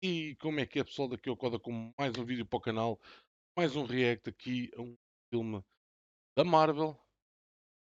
E 0.00 0.36
como 0.36 0.60
é 0.60 0.66
que 0.66 0.78
é, 0.78 0.84
pessoal? 0.84 1.08
Daqui 1.08 1.28
ao 1.28 1.36
Coda 1.36 1.58
com 1.58 1.92
mais 1.98 2.16
um 2.16 2.24
vídeo 2.24 2.46
para 2.46 2.56
o 2.56 2.60
canal, 2.60 3.00
mais 3.56 3.74
um 3.74 3.84
react 3.84 4.30
aqui 4.30 4.70
a 4.76 4.80
um 4.80 4.96
filme 5.28 5.60
da 6.36 6.44
Marvel. 6.44 6.96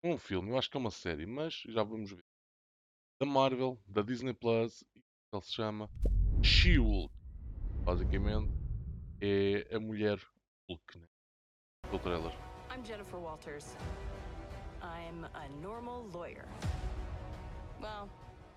Um 0.04 0.16
filme, 0.16 0.52
eu 0.52 0.58
acho 0.60 0.70
que 0.70 0.78
é 0.78 0.80
uma 0.80 0.92
série, 0.92 1.26
mas 1.26 1.64
já 1.66 1.82
vamos 1.82 2.12
ver. 2.12 2.24
Da 3.20 3.26
Marvel, 3.26 3.82
da 3.88 4.04
Disney 4.04 4.34
Plus, 4.34 4.84
ele 4.94 5.42
se 5.42 5.54
chama 5.54 5.90
She-Hulk. 6.44 7.12
Basicamente 7.84 8.52
é 9.20 9.76
a 9.76 9.80
mulher 9.80 10.20
Hulk, 10.70 11.00
né? 11.00 11.08
Do 11.90 11.98
trailer. 11.98 12.32
I'm 12.70 12.86
Jennifer 12.86 13.18
Walters. 13.18 13.76
I'm 14.84 15.26
a 15.34 15.48
normal 15.64 16.08
lawyer. 16.14 16.46
Well, 17.82 18.08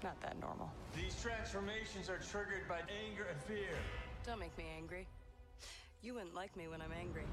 not 0.07 0.21
that 0.21 0.39
normal. 0.41 0.71
These 0.95 1.21
transformations 1.21 2.09
are 2.09 2.19
triggered 2.19 2.69
by 2.69 2.79
anger 3.05 3.27
and 3.29 3.41
fear. 3.43 3.75
Don't 4.25 4.39
make 4.39 4.57
me 4.57 4.65
angry. 4.79 5.05
You 6.01 6.15
wouldn't 6.15 6.35
like 6.35 6.57
me 6.57 6.69
when 6.69 6.81
I'm 6.81 6.93
angry. 6.93 7.27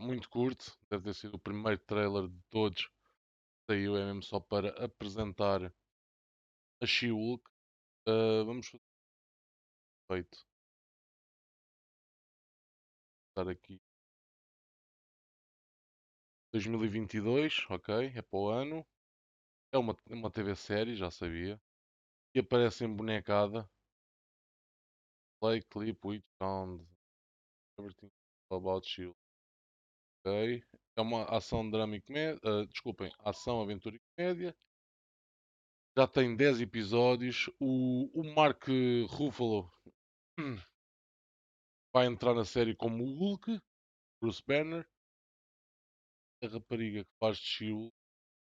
Muito 0.00 0.28
curto, 0.28 0.76
deve 0.88 1.04
ter 1.04 1.14
sido 1.14 1.34
o 1.34 1.38
primeiro 1.38 1.78
trailer 1.78 2.28
de 2.28 2.40
todos. 2.50 2.88
Saiu 3.66 3.96
é 3.96 4.04
mesmo 4.06 4.22
só 4.22 4.38
para 4.40 4.70
apresentar 4.84 5.72
a 6.80 6.86
She-Hulk. 6.86 7.42
Ah, 8.06 8.44
vamos 8.44 8.68
fazer 8.68 8.82
feito. 10.08 10.38
Estar 13.30 13.48
aqui 13.48 13.80
2022, 16.64 17.66
ok, 17.70 18.12
é 18.14 18.22
para 18.22 18.38
o 18.38 18.48
ano. 18.48 18.86
É 19.72 19.78
uma, 19.78 19.96
é 20.08 20.14
uma 20.14 20.30
TV 20.30 20.56
série, 20.56 20.96
já 20.96 21.10
sabia. 21.10 21.60
E 22.34 22.40
aparece 22.40 22.84
em 22.84 22.94
bonecada. 22.94 23.68
Play, 25.40 25.62
clip, 25.62 26.06
which 26.06 26.24
sound. 26.42 26.84
Everything 27.78 28.10
about 28.50 28.86
Shield. 28.86 29.16
Ok. 30.20 30.64
É 30.96 31.00
uma 31.00 31.24
ação, 31.24 31.70
drama 31.70 31.96
e 31.96 32.00
comédia. 32.00 32.40
ah, 32.42 32.66
desculpem, 32.66 33.12
ação, 33.20 33.60
aventura 33.60 33.96
e 33.96 34.00
comédia. 34.16 34.56
Já 35.96 36.06
tem 36.06 36.34
10 36.34 36.60
episódios. 36.60 37.48
O, 37.60 38.10
o 38.12 38.34
Mark 38.34 38.64
Ruffalo 39.08 39.70
vai 41.94 42.06
entrar 42.06 42.34
na 42.34 42.44
série 42.44 42.74
como 42.74 43.04
o 43.04 43.14
Hulk, 43.14 43.60
Bruce 44.20 44.42
Banner. 44.44 44.88
A 46.40 46.46
rapariga 46.46 47.04
que 47.04 47.10
faz 47.18 47.38
de 47.38 47.44
Shield 47.44 47.92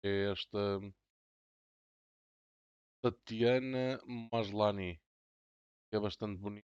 é 0.03 0.31
esta 0.31 0.79
Tatiana 3.01 3.99
Maslany, 4.31 4.99
que 5.89 5.95
é 5.95 5.99
bastante 5.99 6.39
bonita 6.39 6.67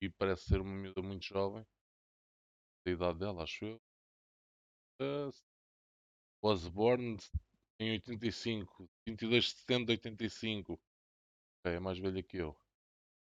e 0.00 0.10
parece 0.10 0.44
ser 0.44 0.60
uma 0.60 0.74
miúda 0.74 1.02
muito 1.02 1.24
jovem. 1.24 1.66
Da 2.86 2.92
idade 2.92 3.18
dela, 3.18 3.42
acho 3.42 3.64
eu. 3.64 3.82
Uh, 5.00 5.32
was 6.42 6.68
born 6.68 7.16
em 7.80 7.90
85, 7.92 8.88
22 9.08 9.44
de 9.44 9.50
setembro 9.50 9.86
de 9.86 9.92
85. 9.92 10.74
Ok, 10.74 11.72
é 11.74 11.80
mais 11.80 11.98
velha 11.98 12.22
que 12.22 12.36
eu. 12.36 12.50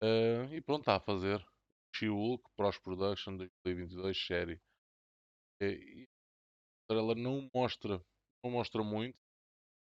Uh, 0.02 0.54
e 0.54 0.62
pronto, 0.62 0.82
está 0.82 0.96
a 0.96 1.00
fazer 1.00 1.44
She-Hulk, 1.94 2.48
Pros 2.56 2.78
Production 2.78 3.36
2022 3.36 4.16
série. 4.16 4.60
É, 5.60 5.72
e 5.72 6.08
ela 6.96 7.14
não 7.14 7.50
mostra, 7.54 8.02
não 8.42 8.50
mostra 8.50 8.82
muito. 8.82 9.18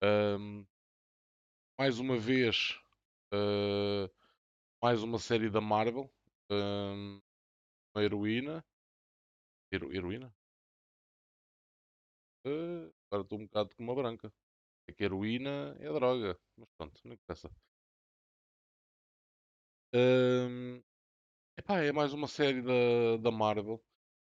Um, 0.03 0.65
mais 1.77 1.99
uma 1.99 2.17
vez, 2.17 2.79
uh, 3.33 4.09
mais 4.81 5.03
uma 5.03 5.19
série 5.19 5.49
da 5.49 5.61
Marvel. 5.61 6.09
Um, 6.51 7.21
uma 7.93 8.03
heroína. 8.03 8.65
Hero, 9.71 9.93
heroína? 9.93 10.33
Uh, 12.45 12.91
agora 13.07 13.23
estou 13.23 13.39
um 13.39 13.45
bocado 13.45 13.75
com 13.75 13.83
uma 13.83 13.95
branca. 13.95 14.33
É 14.87 14.93
que 14.93 15.03
heroína 15.03 15.75
é 15.79 15.91
droga. 15.93 16.39
Mas 16.57 16.69
pronto, 16.77 16.99
não 17.05 17.13
interessa. 17.13 17.51
Um, 19.93 20.81
epá, 21.57 21.81
é 21.81 21.91
mais 21.91 22.13
uma 22.13 22.27
série 22.27 22.61
da, 22.61 23.17
da 23.21 23.31
Marvel 23.31 23.83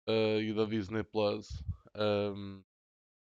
uh, 0.08 0.40
e 0.40 0.54
da 0.54 0.64
Disney 0.64 1.02
Plus. 1.02 1.48
Um, 1.96 2.62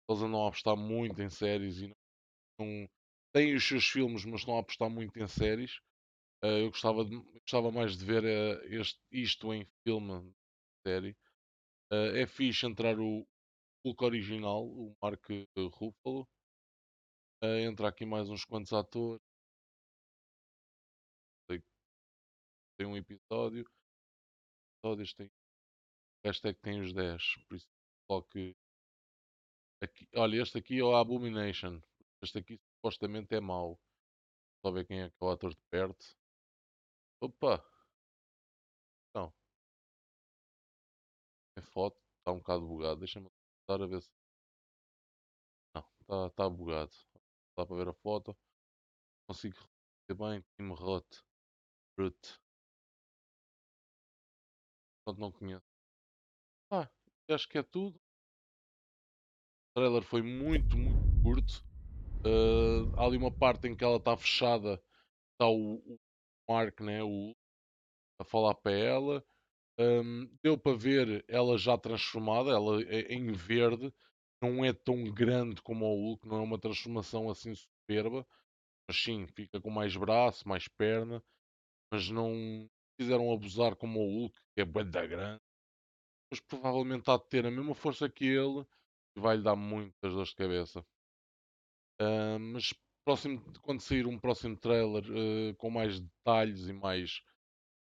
eles 0.08 0.22
andam 0.22 0.44
a 0.44 0.48
apostar 0.48 0.76
muito 0.76 1.20
em 1.22 1.30
séries 1.30 1.78
e 1.78 1.88
não, 1.88 2.66
não 2.66 2.88
têm 3.32 3.54
os 3.54 3.66
seus 3.66 3.86
filmes, 3.86 4.24
mas 4.24 4.40
estão 4.40 4.56
a 4.56 4.60
apostar 4.60 4.90
muito 4.90 5.18
em 5.18 5.28
séries. 5.28 5.78
Uh, 6.44 6.64
eu 6.64 6.70
gostava, 6.70 7.04
de- 7.04 7.16
gostava 7.40 7.70
mais 7.72 7.96
de 7.96 8.04
ver 8.04 8.24
uh, 8.24 8.74
este, 8.74 9.00
isto 9.10 9.52
em 9.54 9.66
filme, 9.86 10.32
série. 10.86 11.16
Uh, 11.92 12.16
é 12.16 12.26
fixe 12.26 12.66
entrar 12.66 12.98
o 12.98 13.26
Hulk 13.84 14.04
original, 14.04 14.66
o 14.66 14.94
Mark 15.02 15.24
Ruffalo. 15.56 16.26
Uh, 17.42 17.60
entra 17.68 17.88
aqui 17.88 18.04
mais 18.04 18.28
uns 18.28 18.44
quantos 18.44 18.72
atores. 18.72 19.20
Tem, 21.48 22.86
um 22.86 22.96
episódio. 22.96 23.64
Episódios 24.82 25.14
tem. 25.14 25.30
É 26.24 26.32
que 26.32 26.60
tem 26.62 26.80
os 26.80 26.92
10. 26.92 27.22
Por 27.46 27.56
isso, 27.56 27.68
só 28.10 28.22
que. 28.22 28.54
Aqui, 29.84 30.08
olha, 30.16 30.40
este 30.40 30.56
aqui 30.58 30.78
é 30.78 30.82
o 30.82 30.96
Abomination. 30.96 31.78
Este 32.22 32.38
aqui 32.38 32.58
supostamente 32.76 33.34
é 33.34 33.40
mau. 33.40 33.78
Só 34.62 34.72
ver 34.72 34.86
quem 34.86 35.02
é 35.02 35.10
que 35.10 35.16
é 35.20 35.24
o 35.26 35.30
ator 35.30 35.50
de 35.50 35.60
perto. 35.70 36.16
Opa! 37.20 37.62
Não. 39.14 39.30
É 41.58 41.60
foto. 41.60 42.00
Está 42.18 42.32
um 42.32 42.38
bocado 42.38 42.66
bugado. 42.66 43.00
Deixa-me 43.00 43.30
dar 43.68 43.82
a 43.82 43.86
ver 43.86 44.00
se. 44.00 44.10
Não, 45.74 45.84
está 46.00 46.30
tá 46.30 46.48
bugado. 46.48 46.94
Dá 47.54 47.66
para 47.66 47.76
ver 47.76 47.88
a 47.88 47.92
foto. 47.92 48.34
Consigo 49.28 49.54
reconhecer 49.54 50.14
bem. 50.14 50.42
Tim 50.56 50.72
Roth. 50.72 51.22
Ruth. 51.98 52.40
Portanto, 55.04 55.20
não 55.20 55.30
conheço. 55.30 55.66
Ah, 56.70 56.88
acho 57.28 57.46
que 57.46 57.58
é 57.58 57.62
tudo. 57.62 58.00
Trailer 59.74 60.02
foi 60.02 60.22
muito, 60.22 60.76
muito 60.78 61.00
curto. 61.22 61.64
Ah, 62.24 62.92
há 62.96 63.06
ali 63.06 63.16
uma 63.18 63.32
parte 63.32 63.68
em 63.68 63.76
que 63.76 63.84
ela 63.84 63.96
está 63.98 64.16
fechada. 64.16 64.82
Está 65.32 65.48
o, 65.48 65.76
o 65.76 65.98
Mark, 66.48 66.80
né? 66.82 67.02
O, 67.04 67.34
a 68.20 68.24
falar 68.24 68.54
para 68.56 68.72
ela. 68.72 69.24
Ahm, 69.78 70.28
deu 70.42 70.58
para 70.58 70.76
ver 70.76 71.24
ela 71.28 71.58
já 71.58 71.78
transformada, 71.78 72.50
ela 72.50 72.82
é 72.84 73.14
em 73.14 73.32
verde, 73.32 73.92
não 74.42 74.64
é 74.64 74.72
tão 74.72 75.04
grande 75.04 75.62
como 75.62 75.86
o 75.86 75.94
Hulk, 76.10 76.28
não 76.28 76.38
é 76.38 76.42
uma 76.42 76.60
transformação 76.60 77.30
assim 77.30 77.54
superba, 77.54 78.26
mas 78.88 78.98
sim, 79.02 79.26
fica 79.28 79.60
com 79.60 79.70
mais 79.70 79.96
braço, 79.96 80.48
mais 80.48 80.68
perna, 80.68 81.22
mas 81.92 82.10
não 82.10 82.70
quiseram 82.98 83.32
abusar 83.32 83.76
como 83.76 84.00
o 84.00 84.20
Hulk, 84.22 84.38
que 84.54 84.62
é 84.62 84.64
bué 84.64 84.84
da 84.84 85.06
grande, 85.06 85.42
mas 86.30 86.40
provavelmente 86.40 87.10
há 87.10 87.16
de 87.16 87.28
ter 87.28 87.46
a 87.46 87.50
mesma 87.50 87.74
força 87.74 88.08
que 88.08 88.24
ele 88.24 88.64
e 89.16 89.20
vai-lhe 89.20 89.42
dar 89.42 89.56
muitas 89.56 90.12
dores 90.12 90.30
de 90.30 90.36
cabeça. 90.36 90.84
Ah, 92.00 92.38
mas 92.38 92.72
próximo, 93.04 93.40
quando 93.62 93.80
sair 93.80 94.06
um 94.06 94.18
próximo 94.18 94.56
trailer 94.56 95.04
eh, 95.04 95.54
com 95.54 95.70
mais 95.70 96.00
detalhes 96.00 96.68
e 96.68 96.72
mais 96.72 97.22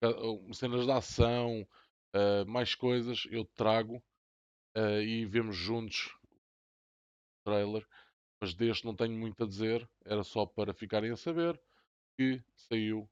uh, 0.04 0.54
cenas 0.54 0.86
de 0.86 0.92
ação, 0.92 1.68
uh, 2.16 2.46
mais 2.48 2.76
coisas, 2.76 3.26
eu 3.32 3.46
trago 3.46 4.04
uh, 4.78 5.02
e 5.02 5.26
vemos 5.26 5.56
juntos 5.56 6.14
o 6.24 7.50
trailer. 7.50 7.88
Mas 8.42 8.54
deste 8.54 8.86
não 8.86 8.96
tenho 8.96 9.18
muito 9.18 9.44
a 9.44 9.48
dizer, 9.48 9.90
era 10.04 10.24
só 10.24 10.46
para 10.46 10.74
ficarem 10.74 11.12
a 11.12 11.18
saber 11.18 11.60
que 12.18 12.44
saiu 12.56 13.04
o 13.04 13.10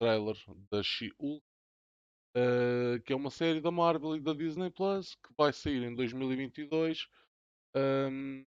trailer 0.00 0.36
da 0.70 0.82
She-Hulk, 0.82 1.44
uh, 2.36 3.00
que 3.04 3.12
é 3.12 3.16
uma 3.16 3.30
série 3.30 3.60
da 3.60 3.70
Marvel 3.70 4.16
e 4.16 4.20
da 4.20 4.32
Disney 4.32 4.70
Plus, 4.70 5.14
que 5.14 5.32
vai 5.38 5.52
sair 5.52 5.82
em 5.84 5.94
2022. 5.94 7.08
Um, 7.76 8.44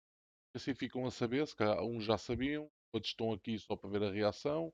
assim 0.54 0.74
ficam 0.74 1.06
a 1.06 1.10
saber, 1.10 1.46
se 1.46 1.56
calhar 1.56 1.82
uns 1.84 2.04
já 2.04 2.18
sabiam, 2.18 2.70
outros 2.92 3.12
estão 3.12 3.32
aqui 3.32 3.58
só 3.58 3.76
para 3.76 3.90
ver 3.90 4.02
a 4.04 4.12
reação. 4.12 4.72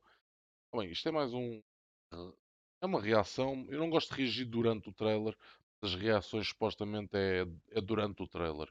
Bem, 0.75 0.91
isto 0.91 1.09
é 1.09 1.12
mais 1.12 1.35
um 1.35 1.62
é 2.81 2.87
uma 2.87 3.00
reação. 3.00 3.67
Eu 3.69 3.79
não 3.79 3.91
gosto 3.91 4.11
de 4.15 4.23
reagir 4.23 4.45
durante 4.47 4.89
o 4.89 4.93
trailer. 4.93 5.37
As 5.83 5.95
reações 5.95 6.49
supostamente 6.49 7.17
é, 7.17 7.43
é 7.71 7.81
durante 7.81 8.23
o 8.23 8.29
trailer. 8.29 8.69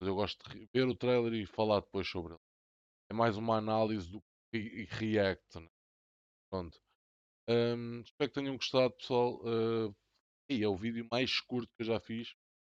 Mas 0.00 0.08
eu 0.08 0.14
gosto 0.14 0.48
de 0.50 0.68
ver 0.74 0.86
o 0.88 0.94
trailer 0.94 1.34
e 1.34 1.46
falar 1.46 1.80
depois 1.80 2.08
sobre 2.08 2.34
ele. 2.34 2.42
É 3.10 3.14
mais 3.14 3.36
uma 3.36 3.56
análise 3.58 4.10
do 4.10 4.22
re- 4.52 4.86
react. 4.90 5.60
né? 5.60 5.68
Pronto. 6.50 6.80
Hum, 7.48 8.02
espero 8.02 8.30
que 8.30 8.40
tenham 8.40 8.56
gostado, 8.56 8.94
pessoal. 8.94 9.40
Uh, 9.44 9.94
e 10.50 10.62
é 10.62 10.68
o 10.68 10.76
vídeo 10.76 11.06
mais 11.10 11.40
curto 11.40 11.72
que 11.76 11.82
eu 11.82 11.86
já 11.86 12.00
fiz. 12.00 12.34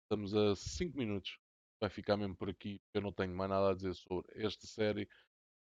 Estamos 0.05 0.35
a 0.35 0.57
5 0.57 0.99
minutos. 0.99 1.39
Vai 1.81 1.91
ficar 1.91 2.17
mesmo 2.17 2.37
por 2.37 2.49
aqui. 2.51 2.81
Eu 2.95 3.01
não 3.03 3.13
tenho 3.13 3.35
mais 3.37 3.51
nada 3.51 3.71
a 3.71 3.75
dizer 3.75 3.95
sobre 3.95 4.27
esta 4.45 4.67
série. 4.67 5.09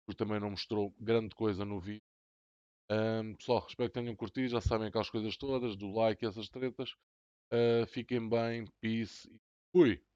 porque 0.05 0.17
também 0.17 0.39
não 0.39 0.51
mostrou 0.51 0.93
grande 0.99 1.35
coisa 1.35 1.65
no 1.65 1.79
vídeo. 1.81 2.03
Ahm, 2.91 3.35
pessoal, 3.35 3.65
espero 3.69 3.89
que 3.91 3.99
tenham 4.01 4.15
curtido. 4.15 4.49
Já 4.49 4.61
sabem 4.61 4.87
aquelas 4.89 5.09
coisas 5.09 5.37
todas, 5.37 5.77
do 5.77 5.91
like 5.93 6.25
e 6.25 6.29
essas 6.29 6.49
tretas. 6.49 6.91
Ah, 7.51 7.85
fiquem 7.87 8.29
bem, 8.29 8.65
peace 8.81 9.29
e 9.29 9.39
fui! 9.73 10.06